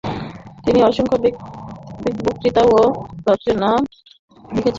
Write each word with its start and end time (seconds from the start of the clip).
তিনি 0.63 0.79
অসংখ্য 0.83 1.17
বক্তৃতা 2.25 2.61
ও 2.71 2.79
রচনা 3.27 3.69
লিখেছেন। 4.47 4.69